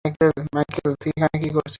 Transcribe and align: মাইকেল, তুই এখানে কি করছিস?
মাইকেল, 0.55 0.89
তুই 1.01 1.11
এখানে 1.11 1.37
কি 1.43 1.49
করছিস? 1.49 1.69